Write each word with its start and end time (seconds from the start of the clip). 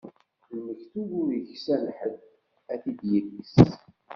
Lmektub, 0.55 1.09
ur 1.21 1.29
iksan 1.39 1.83
ḥedd 1.97 2.17
ad 2.73 2.79
t-id-ikkes. 2.83 3.53